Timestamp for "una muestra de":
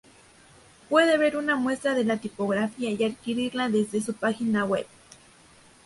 1.37-2.03